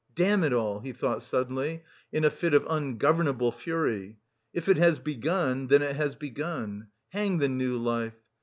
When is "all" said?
0.51-0.79